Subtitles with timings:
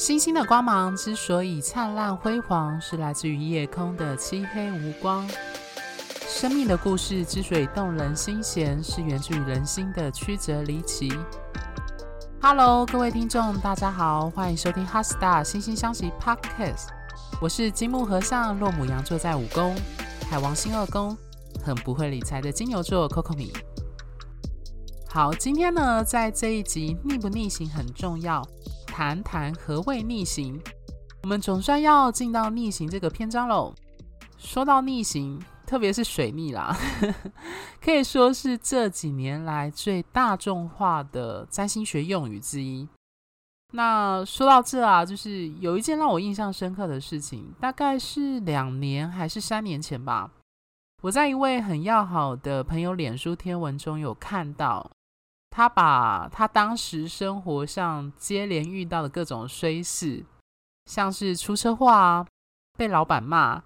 [0.00, 5.28] 星星的光芒之所以灿烂辉煌，是来自于夜空的漆黑无光。
[6.26, 11.12] 生命的故事之所以动人心弦，是源自于人心的曲折离奇。
[12.40, 16.86] Hello，各位听众，大家好，欢迎收听《哈 star 心星相惜 Podcast》。
[17.38, 19.76] 我是金木合相，落母羊座在五宫，
[20.30, 21.14] 海王星二宫，
[21.62, 23.52] 很不会理财的金牛座 Coco 米。
[25.10, 28.40] 好，今天呢，在这一集逆不逆行很重要，
[29.00, 30.60] 谈谈何谓逆行。
[31.22, 33.74] 我们总算要进到逆行这个篇章喽。
[34.36, 36.76] 说到逆行，特别是水逆啦，
[37.82, 42.86] 可以说是这几年来最大众化的占星学用语之一。
[43.72, 50.30] 那说到这啊，就是有一件让我印象深刻的事情，大概是两年还是三年前吧。
[51.00, 54.90] 我在一位很要好的朋友脸书天文中有看到，
[55.60, 60.24] 他把他当时生活上接连遇到的各种衰事，
[60.86, 62.26] 像是出车祸啊、
[62.78, 63.62] 被老板骂、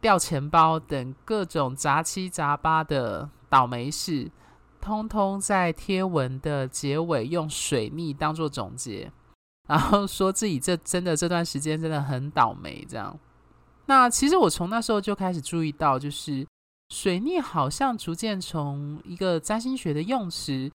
[0.00, 4.28] 掉钱包等各种杂七杂八的倒霉事，
[4.80, 9.12] 通通在贴文的结尾用水逆当做总结。
[9.68, 13.16] 然后说自己这真的这段时间真的很倒霉，这样。
[13.86, 16.44] 那其实我从那时候就开始注意到，就是
[16.88, 20.68] 水逆好像逐渐从一个占星学的用词，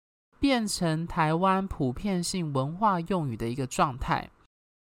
[0.44, 4.30] 变成台湾普遍性文化用语的一个状态。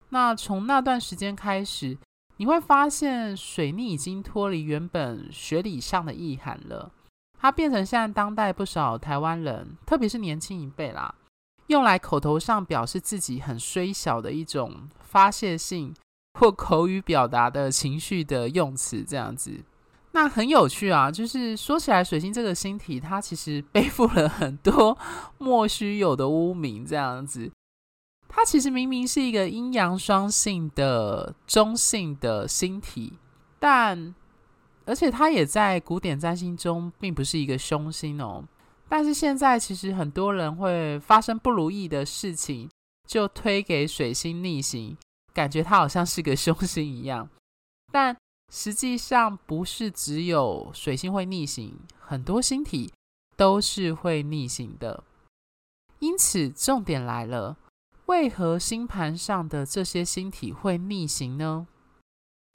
[0.08, 1.96] 那从那段时间开始，
[2.38, 6.90] 你会发现水逆已经脱离原本学理上的意涵了，
[7.38, 11.14] 它变成现在当代不少台湾人，特别是年轻一辈啦。
[11.68, 15.94] 用来口头上表示自己很衰小的一种发泄性
[16.40, 19.60] 或口语表达的情绪的用词，这样子，
[20.12, 21.10] 那很有趣啊。
[21.10, 24.96] 就是说起来，水星这个星体，它其实背负了很多
[25.38, 27.50] 莫须有的污名，这样子。
[28.28, 33.18] 它其实明明是一个阴阳双性的中性的星体，
[33.58, 34.14] 但
[34.86, 38.42] 而且它也在古典占星中并不是一个凶星哦。
[38.88, 42.70] 但是现在其实很多人会发生不如意的事情，
[43.06, 44.96] 就推给水星逆行，
[45.34, 47.28] 感觉它好像是个凶星一样。
[47.90, 48.16] 但
[48.54, 52.92] 实际上不是只有水星会逆行，很多星体
[53.34, 55.02] 都是会逆行的。
[56.00, 57.56] 因此重点来了，
[58.06, 61.66] 为何星盘上的这些星体会逆行呢？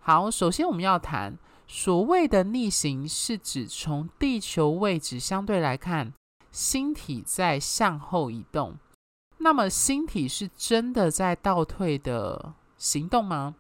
[0.04, 1.36] 好，首先我们要谈
[1.68, 6.14] 所谓的逆行，是指从地球位置相对来看。
[6.52, 8.78] 星体在向后移动，
[9.40, 13.56] 那么星体是真的在倒退的行动吗？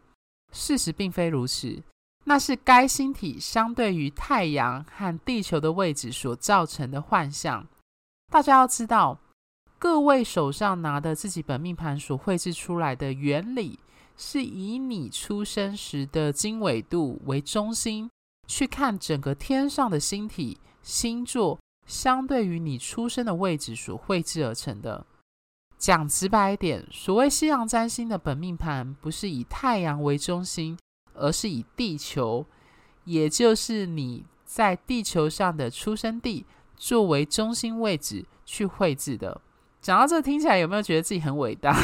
[0.52, 1.84] 事实并非如此，
[2.30, 7.66] 那是该星体相对于太阳和地球的位置所造成的幻象。
[8.30, 9.18] 大家要知道，
[9.80, 13.80] 各位手上拿的自己本命盘所绘制出来的原理，
[14.18, 18.10] 是以你出生时的经纬度为中心，
[18.46, 21.58] 去看整个天上的星体、星座。
[21.86, 25.06] 相对于你出生的位置所绘制而成的。
[25.78, 30.78] 讲直白一点，所谓西洋占星的本命盘，不是以太阳为中心，
[31.18, 32.46] 而是以地球，
[33.06, 36.46] 也就是你在地球上的出生地
[36.76, 39.42] 作为中心位置去绘制的。
[39.82, 41.78] 讲到这，听起来有没有觉得自己很伟大？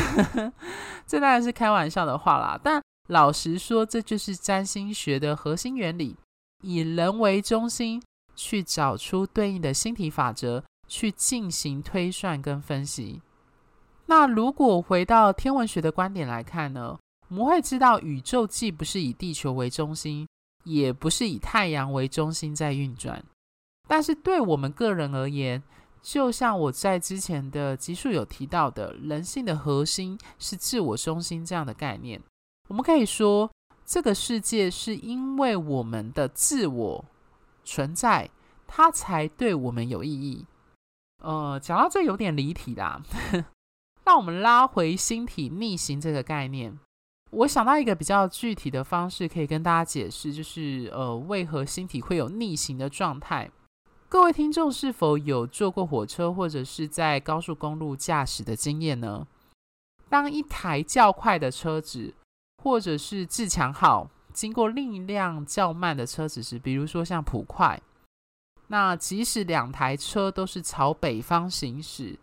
[1.05, 2.59] 这当然是开玩笑的话啦。
[2.63, 6.15] 但老实说，这就是占星学的核心原理，
[6.61, 8.01] 以人为中心。
[8.35, 13.21] 去找出对应的星体法则，去进行推算跟分析。
[14.07, 16.97] 那如果回到天文学的观点来看呢，
[17.33, 20.27] 我们会知道宇宙既不是以地球为中心，
[20.65, 23.25] 也不是以太阳为中心在运转。
[23.87, 25.63] 但是对我们个人而言，
[26.03, 32.21] 就像我在之前的集数有提到的，人性的核心是自我中心这样的概念。
[32.69, 33.49] 我们可以说，
[33.83, 37.05] 这个世界是因为我们的自我。
[37.65, 38.29] 存在，
[38.67, 40.45] 它才对我们有意义。
[41.23, 43.01] 呃，讲到这有点离题啦，
[44.05, 46.77] 让我们拉回星体逆行这个概念。
[47.33, 53.49] 我想到一个比较具体的方式，可以跟大家解释，就是呃，为何星体会有逆行的状态？
[54.07, 59.25] 各位听众是否有坐过火车或者是在高速公路驾驶的经验呢？
[60.09, 62.13] 当一台较快的车子，
[62.61, 67.81] 或者是自强号，经过另一辆较慢的车子时，比如说像普快，
[68.67, 72.19] 那即使两台车都是朝北方行驶，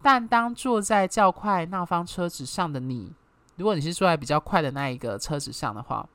[0.00, 3.12] 但当坐在较快那方车子上的你，
[3.58, 6.08] 如果你是坐在比较快的那一个车子上的话，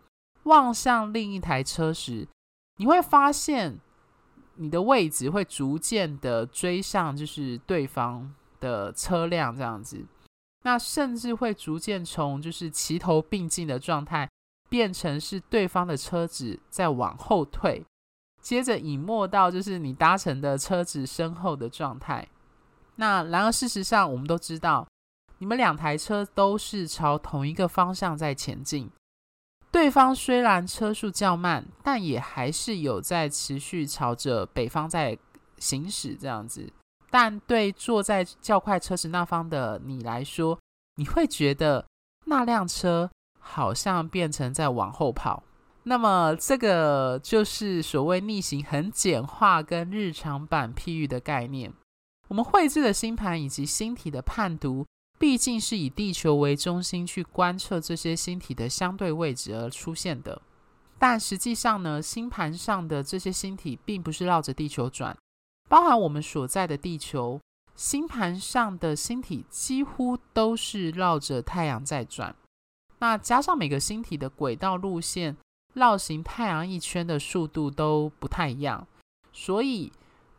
[0.44, 2.28] 望向另一台车时，
[2.78, 3.78] 你会发现
[4.56, 10.06] 你的位置会逐渐的追上，就是对方的车辆这样子。
[10.64, 14.30] 那甚至会逐渐从就是齐头并进的状态，
[14.70, 17.84] 变成是对方的车子在往后退，
[18.42, 22.26] 接着隐没到就是你搭乘的车子身后的状态。
[22.96, 24.88] 那然而事实上，我们都知道，
[25.44, 28.90] 你们两台车都是朝同一个方向在前进。
[29.70, 35.18] 对方虽然车速较慢，但也还是有在持续朝着北方在
[35.58, 36.72] 行驶这样子。
[37.12, 40.58] 但对坐在较快车子那方的你来说，
[40.96, 41.86] 你会觉得
[42.24, 43.12] 那辆车
[43.42, 45.44] 好像变成在往后跑。
[45.84, 51.74] 那么这个就是所谓逆行很简化跟日常版譬喻的概念。
[52.30, 54.86] 我们绘制的星盘以及星体的判读。
[55.24, 60.42] 毕竟是以地球为中心去观测这些星体的相对位置而出现的，
[61.00, 65.18] 但实际上呢，星盘上的这些星体并不是绕着地球转，
[65.70, 67.40] 包含我们所在的地球，
[67.74, 72.36] 星盘上的星体几乎都是绕着太阳在转。
[73.00, 75.38] 那加上每个星体的轨道路线
[75.74, 78.86] 绕行太阳一圈的速度都不太一样，
[79.32, 79.90] 所以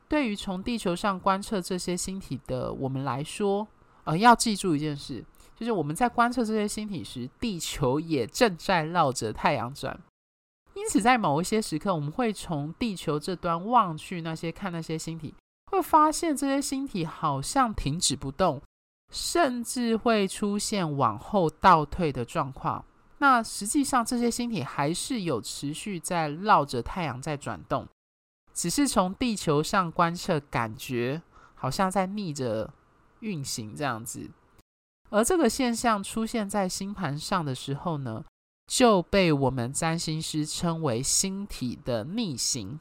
[0.06, 3.66] 对于从地球上观测这些星体的我们来说，
[4.04, 5.24] 呃，要记住一件事，
[5.56, 9.98] 就是我们在观测这些星体时，地球也正在绕着太阳转。
[10.74, 15.34] 因此，在某一些时刻，我们会从地球这端望去，那些看那些星体，
[15.70, 18.60] 会发现这些星体好像停止不动，
[19.10, 22.84] 甚至会出现往后倒退的状况。
[23.18, 27.88] 那实际上，这些星体还是有持续在绕着太阳在转动，
[28.52, 31.22] 只是从地球上观测，感觉
[31.54, 32.70] 好像在逆着。
[33.20, 34.30] 运行这样子，
[35.10, 38.24] 而这个现象出现在星盘上的时候呢，
[38.66, 42.80] 就被我们占星师称为星体的逆行。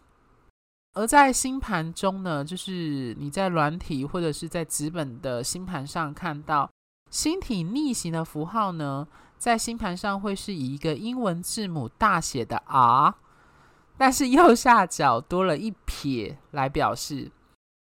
[0.95, 6.69] 而在星盘中呢，就是你在软体或者是在纸本的星盘上看到
[7.09, 9.07] 星体逆行的符号呢，
[9.37, 13.15] 在星盘上会是以一个英文字母大写的 R，
[13.97, 17.31] 但是右下角多了一撇来表示。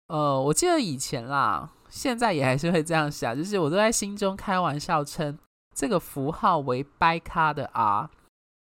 [0.08, 1.72] 呃，我记得以前啦。
[1.98, 5.36] 现在也还是会这样想，就是我都在心中开玩笑称
[5.74, 8.08] 这个符号为掰咖的 R，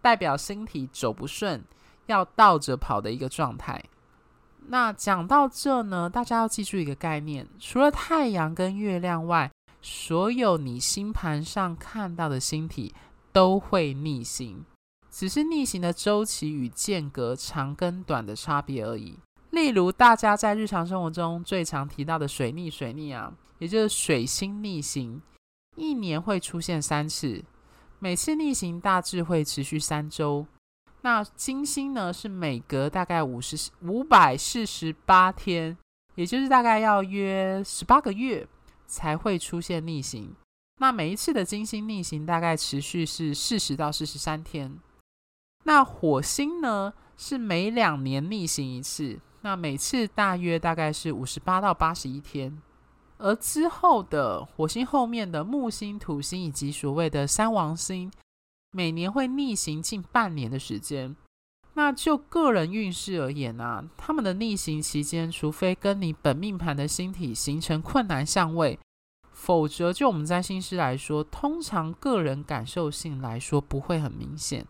[0.01, 1.63] 代表星体走不顺，
[2.07, 3.83] 要倒着跑的一个状态。
[4.69, 9.51] 那讲到这呢，大家要记住一个概念：除了太阳跟月亮外，
[9.83, 12.95] 所有你星盘上看到的星体
[13.31, 14.65] 都会逆行，
[15.11, 19.19] 只是逆行的周期与间隔长跟短的差别而已。
[19.51, 25.21] 例如，大家在日常生活中最常提到的水逆，水逆啊，也就是水星逆行，
[25.75, 27.43] 一年会出现三次，
[27.99, 30.47] 每次逆行大致会持续三周。
[31.01, 35.77] 那金星呢，是每隔大概五十五百四十八天，
[36.15, 38.47] 也就是大概要约十八个月
[38.87, 40.33] 才会出现逆行。
[40.79, 44.79] 那每一次的金星逆行大概持续是四十到四十三天。
[45.63, 49.19] 那火星呢，是每两年逆行一次。
[49.41, 52.61] 那每次大约大概是五十八到八十一天，
[53.17, 58.11] 而之后的火星后面的木星、土星以及所谓的三王星，
[58.71, 61.15] 每年会逆行近半年的时间。
[61.73, 68.77] 那就个人运势而言啊，他们的逆行期间，除非跟你本命盘的星体形成困难相位，
[69.31, 74.67] 否则就我们占星师来说，通常个人感受性来说不会很明显。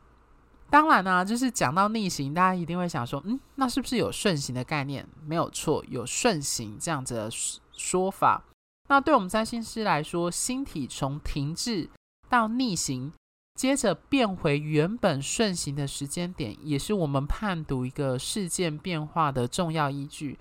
[0.71, 5.05] 当然呢、就是讲到逆行，大家一定会想说，嗯，那是不是有顺行的概念？
[5.25, 7.29] 没有错，有顺行这样子的
[7.73, 8.41] 说法。
[8.87, 11.89] 那对我们占星师来说，星体从停滞
[12.29, 13.11] 到逆行，
[13.55, 20.39] 接着变回原本顺行的时间点，也是我们判读一个事件变化的重要依据。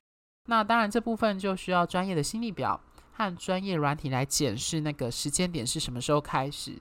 [0.48, 2.80] 那当然，这部分就需要专业的星历表
[3.12, 6.80] 和专业软体来检视那个时间点是什么时候开始。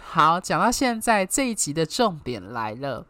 [0.00, 3.06] 好，讲到现在这一集的重点来了。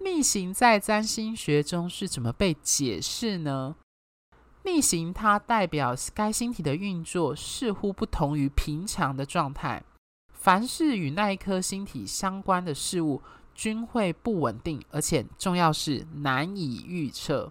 [0.00, 3.74] 逆行在占星学中是怎么被解释呢？
[4.64, 9.82] 逆行它代表该星体的运作似乎不同于平常的状态，
[10.32, 13.20] 凡是与那一颗星体相关的事物
[13.54, 17.50] 均会不稳定，而且重要是难以预测。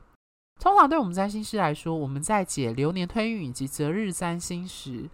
[0.60, 5.10] 通常对我们占星师来说，我们在解流年推运以及择日占星时，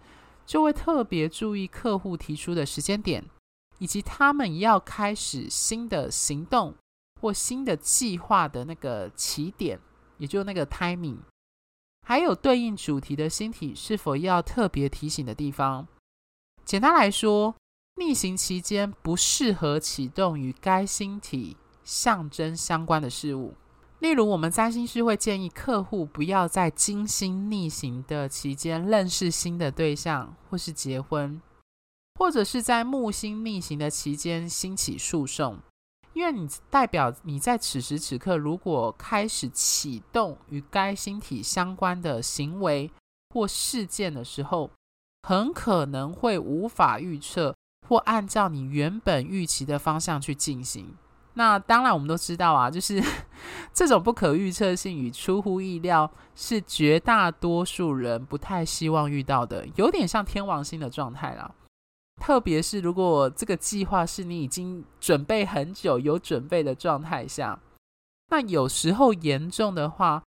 [0.46, 3.24] 就会特别注意客户提出的时间点。
[3.78, 6.74] 以及他们要开始新的行动
[7.20, 9.80] 或新的计划的那个起点，
[10.18, 11.18] 也就那个 timing，
[12.06, 15.86] 还有对应主题的星体是否要特别提醒的地方。
[16.64, 17.54] 简单来说，
[17.96, 23.54] 逆行期间不适合启动与该星体象征相关的事物，
[24.00, 31.40] 例如，我们占星师会建议客户不要在金星逆行的期间认识新的对象，或是结婚，
[32.18, 35.58] 或者是在木星逆行的期间兴起诉讼，
[36.12, 42.90] 因为你代表你在此时此刻如果开始启动与该星体相关的行为
[43.30, 44.70] 或事件的时候，
[45.22, 47.54] 很可能会无法预测
[47.88, 50.96] 或按照你原本预期的方向去进行。
[51.36, 53.02] 那当然，我们都知道啊，就是
[53.74, 61.50] 这种不可预测性与出乎意料，是绝大多数人不太希望遇到的，有点像天王星的状态啦。
[62.20, 67.58] 特别是如果这个计划是你已经准备很久、有准备的状态下，
[68.30, 70.22] 那有时候严重的话，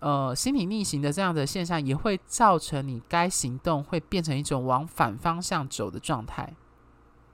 [0.00, 6.54] 呃，星体逆行的这样的现象，也会造成你该行动会变成一种往反方向走的状态。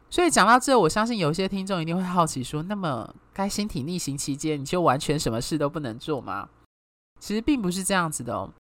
[0.08, 6.49] 所以讲到这，我相信有些听众一定会好奇说：那么该星体逆行期间，你就完全什么事都不能做吗？
[7.18, 8.52] 其实并不是这样子的哦。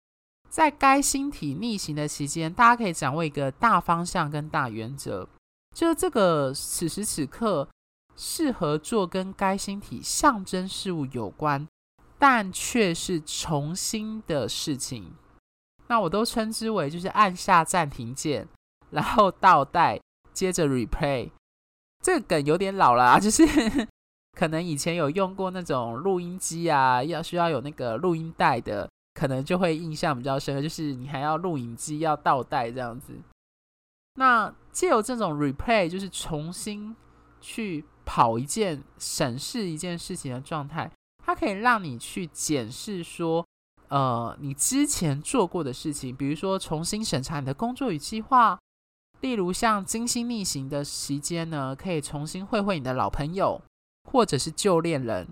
[0.48, 5.28] 在该星体逆行的期间，大家可以掌握一个大方向跟大原则，
[5.74, 7.68] 就这个此时此刻
[8.16, 11.66] 适合做跟该星体象征事物有关，
[12.16, 15.12] 但却是重新的事情。
[15.88, 18.46] 那我都称之为就是按下暂停键，
[18.90, 20.00] 然后倒带，
[20.32, 21.30] 接着 replay。
[22.02, 23.42] 这个梗有点老了啊，就是
[24.38, 30.62] 可能以前有用过那种录音机啊，要需要有那个录音带的，可能就会印象比较深刻。
[30.62, 33.12] 就是你还要录影机要倒带这样子。
[34.14, 36.94] 那借由这种 replay，就是重新
[37.40, 40.90] 去跑一件、审视一件事情的状态，
[41.24, 43.44] 它可以让你去检视说，
[43.88, 48.58] 呃，你之前做过的事情，比如说重新审查你的工作与计划。
[49.20, 53.62] 例如像金星逆行的期间呢，可以重新会会你的老朋友，
[54.10, 55.26] 或者是旧恋人，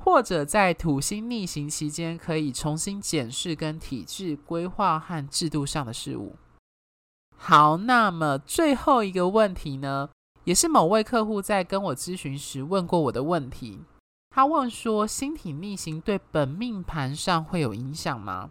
[0.00, 6.36] 或者在土星逆行期间，可以重新检视跟体制规划和制度上的事物。
[7.38, 10.08] 好，那么最后一个问题呢，
[10.44, 13.84] 也是某位客户在跟我咨询时问过我的问题。
[14.30, 18.50] 他问说，星体逆行对本命盘上会有影响吗？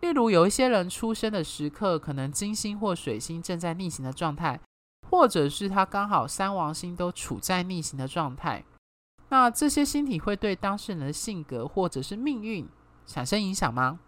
[0.00, 4.60] 例如，有一些人出生的时刻，可能金星或水星正在逆行的状态，
[5.08, 8.64] 或者是他刚好三王星都处在逆行的状态。
[9.28, 12.68] 那这些星体会对当事人的性格或者是命运
[13.06, 13.98] 产生影响吗？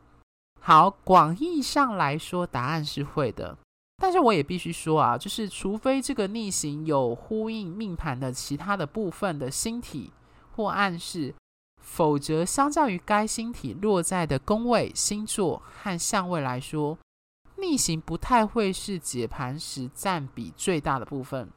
[0.60, 3.56] 好，广义上来说，答案是会的。
[3.96, 10.12] 但是我也必须说啊，就是除非这个逆行有呼应命盘的其他的部分的星体
[10.52, 11.34] 或暗示。
[11.80, 16.98] 否则，相较于该星体落在的宫位、星座和相位来说，
[17.58, 21.48] 逆行不太会是解盘时占比最大的部分。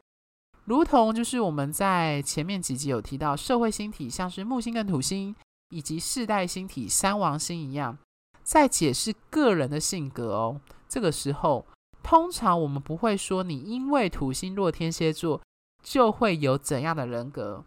[0.65, 5.33] 如同就是我们在前面几集有提到，社会星体像是木星跟土星，
[5.69, 7.97] 以及世代星体三王星一样，
[8.43, 10.59] 在解释个人的性格哦。
[10.89, 11.65] 这个时候，
[12.07, 15.41] 通常我们不会说你因为土星落天蝎座
[15.83, 17.61] 就会有怎样的人格。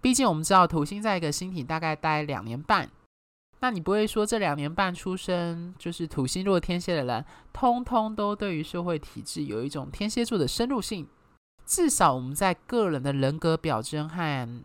[0.00, 2.88] 毕竟我们知道土星在一个星体大概待两年半，
[3.58, 11.08] 那你不会说这两年半出生就是土星落天蝎的人，通通都对于社会体制有一种天蝎座的深入性。
[11.66, 14.62] 至少我们在个人的人格表征和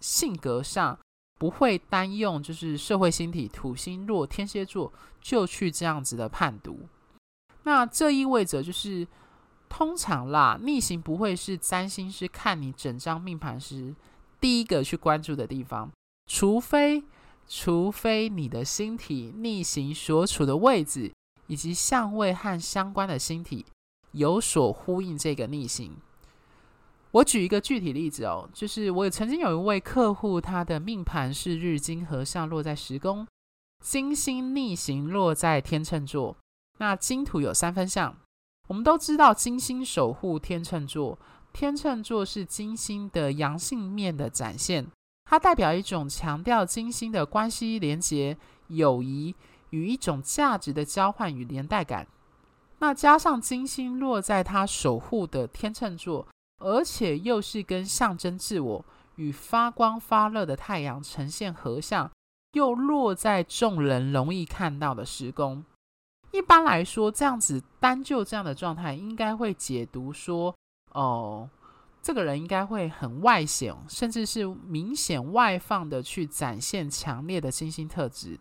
[0.00, 0.98] 性格上，
[1.38, 4.92] 不会单用就是社会星体土星落天蝎座
[5.22, 6.80] 就去这样子的判读。
[7.66, 9.04] 那这意味着就是
[9.68, 13.92] 通常啦，逆行不会是占星师看你整张命盘时。
[14.40, 15.90] 第一个去关注的地方，
[16.30, 17.02] 除非
[17.48, 21.12] 除非你的星体逆行所处的位置
[21.48, 23.66] 以及相位和相关的星体
[24.12, 25.96] 有所呼应这个逆行。
[27.10, 33.26] 我举一个具体例子哦，就是我曾经有一位客户，他的命盘是日金合相落在十宫，
[33.82, 36.36] 金星逆行落在天秤座。
[36.78, 38.16] 那金土有三分相，
[38.68, 41.18] 我们都知道金星守护天秤座。
[41.52, 44.86] 天秤座是金星的阳性面的展现，
[45.24, 48.36] 它代表一种强调金星的关系连结、
[48.68, 49.34] 友谊
[49.70, 52.06] 与一种价值的交换与连带感。
[52.78, 56.28] 那加上金星落在他守护的天秤座，
[56.58, 62.10] 而且又是跟象征自我与发光发热的太阳呈现合相，
[62.52, 65.64] 又落在众人容易看到的十宫。
[66.36, 70.54] 一般来说，这样子单就这样的状态，应该会解读说。
[70.92, 71.48] 哦，
[72.02, 78.38] 这个人应该会很外显，甚至是明显外放的去展现强烈的金星特质。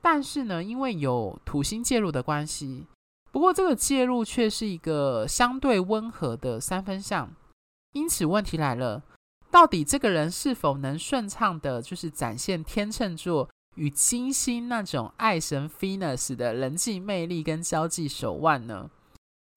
[0.00, 2.86] 但是呢，因为有土星介入的关系，
[3.30, 7.30] 不过这个介入却是一个相对温和的三分相。
[7.92, 9.02] 因此问题来了，
[9.50, 18.90] 到底这个人是否能顺畅的，就是展现天秤座与金星那种爱神 Venus 的人际魅力跟交际手腕呢？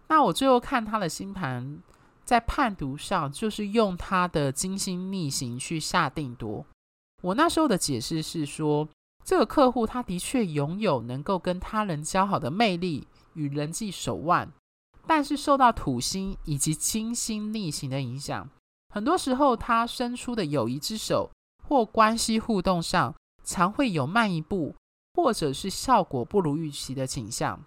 [0.09, 1.79] 那我最后看他的星盘，
[2.23, 6.63] 在判读上就是用他的金星逆行去下定夺。
[7.23, 8.87] 我那时候的解释是说，
[9.25, 14.51] 这个客户他的确拥有能够跟他人交好的魅力与人际手腕，
[15.07, 18.47] 但是受到土星以及金星逆行的影响，
[18.93, 21.31] 很多时候他伸出的友谊之手
[21.67, 24.75] 或关系互动上，常会有慢一步，
[25.13, 27.59] 或者是效果不如预期的倾向，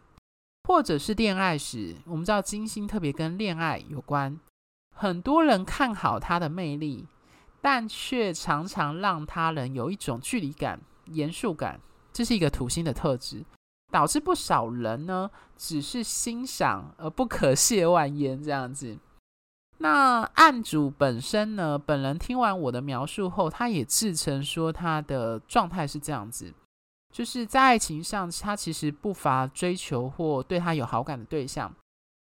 [0.65, 4.39] 或者是恋爱时，我们知道金星特别跟恋爱有关，
[4.95, 7.07] 很多人看好他的魅力。
[7.67, 11.81] 但却常常让他人有一种距离感、严肃感，
[12.13, 13.43] 这是一个土星的特质，
[13.91, 18.99] 导致不少人呢只是欣赏而不可亵玩焉这样子。
[19.79, 26.53] 那案主本身呢，本人听完我的描述后，他也自称说他的状态是这样子，
[27.13, 31.75] 就是在爱情上，他其实不乏追求或对他有好感的对象。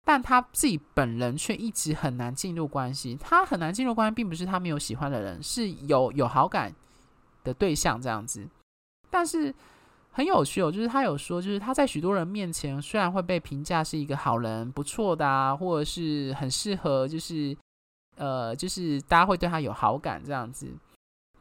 [0.06, 3.16] 但他自己本人却一直很难进入关系。
[3.18, 6.74] 他很难进入关系，并不是他没有喜欢的人，是有有好感
[7.42, 8.46] 的对象这样子。
[9.08, 9.54] 但是
[10.16, 17.56] 很有趣哦，就是他有说，就是他在许多人面前，虽然会被评价是一个好人、不错的啊，或者是很适合，就是
[18.16, 20.68] 呃，就是大家会对他有好感这样子。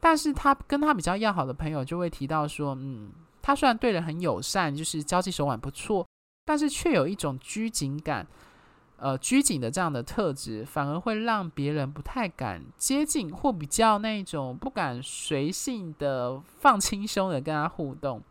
[0.00, 6.04] 但是他跟他比较要好的朋友就会提到说，嗯，他虽然对人很友善，就是交际手腕不错，
[6.44, 8.26] 但是却有一种拘谨感。
[8.96, 18.22] 呃，拘谨的这样的特质，反而会让别人不太敢接近，或比较那种不敢随性的放轻松的跟他互动，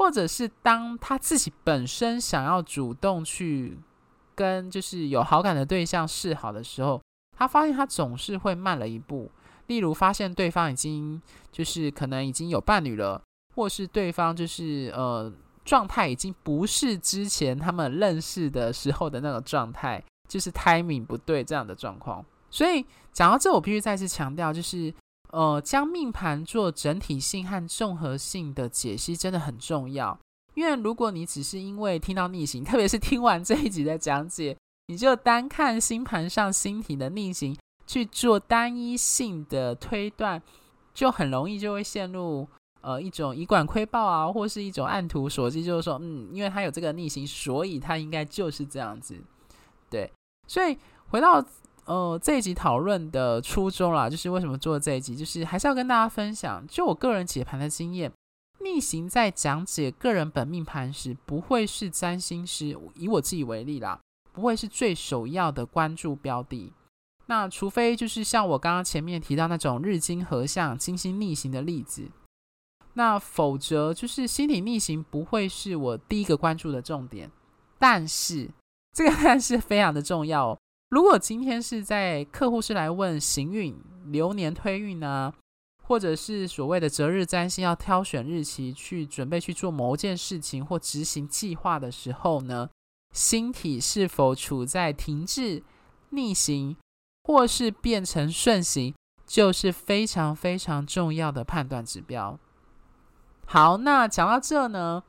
[0.00, 3.78] 或者是当他自己本身想要主动去
[4.34, 6.98] 跟就是有好感的对象示好的时候，
[7.36, 9.30] 他发现他总是会慢了一步。
[9.66, 11.20] 例如，发现对方已经
[11.52, 13.20] 就是可能已经有伴侣了，
[13.54, 15.30] 或是对方就是呃。
[15.62, 22.24] 状态已经不是之前他们认识的时候的那个状态，就是 timing 不对这样的状况。
[22.50, 24.92] 所以讲到这，我必须再次强调，就是
[25.32, 30.18] 呃，将命盘做整体性和综合性的解析真的很重要。
[30.54, 34.56] 因为如果你只是因为听到逆行，特别是听完这一集的讲解，
[34.88, 40.42] 你就单看星盘上星体的逆行去做单一性的推断，
[40.92, 42.48] 就很容易就会陷入。
[42.82, 49.14] 呃，一种以管窥豹啊，或是一种按图索骥，就是说，嗯，因为他有这个逆行，所以他应该就是这样子，
[49.90, 50.10] 对。
[50.48, 50.78] 所以
[51.10, 51.44] 回到
[51.86, 58.12] 呃这一集讨论的初衷啦，就是为什么做这一集，就是还是要跟大家分享，就我个人解盘的经验，
[58.60, 63.98] 逆行在讲解个人本命盘时，不会是占星师以我自己为例啦，
[64.32, 66.72] 不会是最首要的关注标的。
[67.26, 72.08] 那除非就是像我刚刚前面提到那种日金合相、金星逆行的例子。
[72.94, 77.30] 那否则就是星体逆行不会是我第一个关注的重点，
[77.78, 78.50] 但是
[78.92, 80.58] 这个 但是非常的重要。
[80.90, 85.32] 如果今天是在客户是来问行运、流年推运呢，
[85.84, 92.68] 或者是所谓的择日占星要挑选日期去准备去做某件事情或执行计划的时候呢，
[93.14, 95.62] 星体是否处在停滞、
[96.10, 96.76] 逆行，
[97.22, 98.92] 或是变成顺行，
[99.24, 102.36] 就是非常非常重要的判断指标。
[103.46, 105.04] 好，那讲到这呢，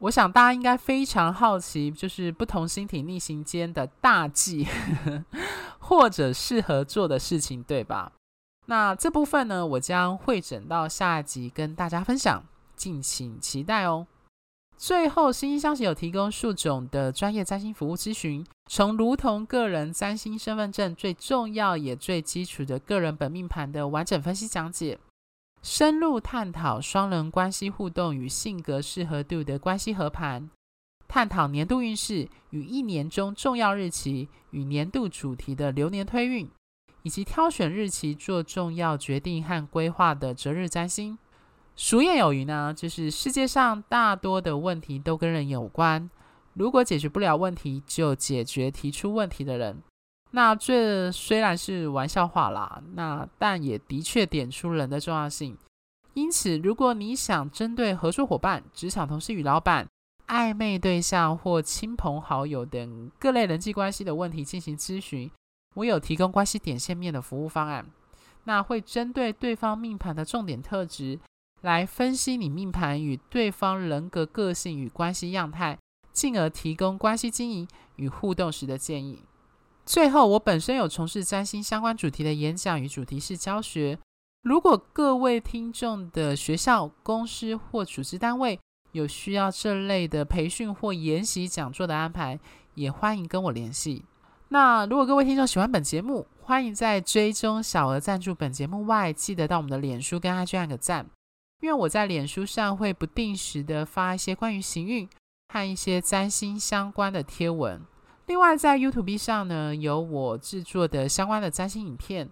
[0.00, 4.66] 我想大家应该非常好奇，就是不同星体逆行间的大忌，
[5.80, 8.12] 或者适合做的事情，对吧？
[8.66, 12.44] 那这部分呢，我将会整到下一集跟大家分享，
[12.76, 14.06] 敬请期待哦。
[14.76, 24.96] 最后，星星相惜有提供数种的专业占星服务咨询，从如同个人占星身份证最重要也最基础的个人本命盘的完整分析讲解。
[25.70, 30.48] 深入探讨双人关系互动与性格适合度的关系合盘，
[31.06, 36.48] 探讨年度运势与一年中重要日期与年度主题的流年推运，
[37.02, 41.18] 以及挑选日期做重要决定和规划的择日占星。
[41.76, 46.08] 俗谚有云呢，就是世界上大多的问题都跟人有关，
[46.54, 49.82] 如果解决不了问题，就解决提出问题的人。
[50.30, 55.56] 那这虽然是玩笑话啦，那但也的确点出人的重要性。
[56.14, 59.86] 因此，如果你想针对合作伙伴、职场同事与老板、
[60.26, 65.30] 暧昧对象或亲朋好友等各类人际关系的问题进行咨询，
[65.76, 67.86] 我有提供关系点线面的服务方案。
[68.44, 71.18] 那会针对对方命盘的重点特质，
[71.62, 75.78] 来分析你命盘与对方人格个性与关系样态，
[76.12, 79.22] 进而提供关系经营与互动时的建议。
[79.88, 83.98] 最后，我本身有从事占星相关主题的演讲与主题式教学，
[84.42, 88.60] 如果各位听众的学校、公司或组织单位
[88.92, 92.38] 有需要这类的培训或研习讲座的安排，
[92.74, 94.04] 也欢迎跟我联系。
[94.50, 101.06] 那如果各位听众喜欢本节目，欢迎在追踪小额赞助本节目外，记得到我们的脸书跟 IG 按个赞，
[101.62, 105.08] 因为我在脸书上会不定时的发一些关于行运
[105.48, 107.80] 和一些占星相关的贴文。
[108.28, 112.28] 另外，在 YouTube 上呢，有我制作的相关的占星影片。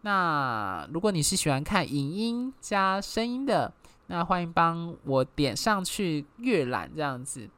[0.00, 3.72] 那如果你是喜欢看影音加声音的，
[4.08, 7.48] 那欢迎帮我点上去阅览这样子。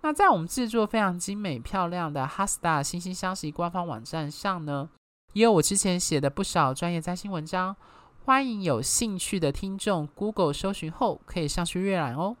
[0.00, 4.88] 那在我们制作非常精美漂亮的 HeartStar 心星相惜官方网站上呢，
[5.34, 7.76] 也有我之前写的不少专业占星文章，
[8.24, 12.38] 欢迎有兴趣的听众 Google 搜寻后可以上去阅览哦。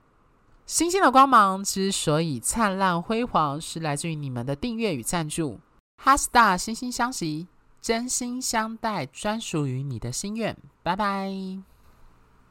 [0.66, 5.60] 星星的光芒之所以灿烂辉煌，是来自于你们的订阅与赞助。
[6.02, 7.46] 哈斯大心心相惜，
[7.82, 10.56] 真心相待，专属于你的心愿。
[10.82, 11.73] 拜拜。